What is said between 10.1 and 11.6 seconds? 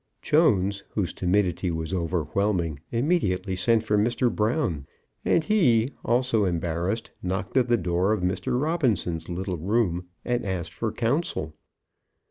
and asked for counsel.